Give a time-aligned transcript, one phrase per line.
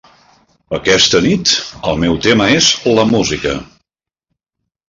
[0.77, 1.53] Aquesta nit,
[1.91, 3.55] el meu tema és la música.